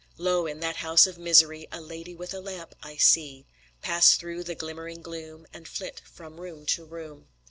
[0.17, 0.47] Lo!
[0.47, 3.45] in that house of misery A lady with a lamp I see
[3.83, 7.27] Pass through the glimmering gloom And flit from room to room.